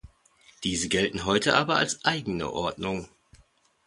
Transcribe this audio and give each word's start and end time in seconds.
Diese 0.63 0.89
gelten 0.89 1.25
heute 1.25 1.55
aber 1.55 1.75
als 1.75 2.05
eigene 2.05 2.49
Ordnung. 2.51 3.07